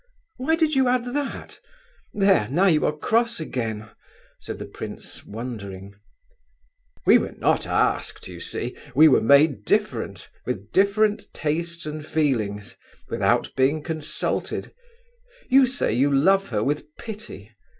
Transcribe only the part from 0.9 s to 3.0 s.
that?—There! Now you are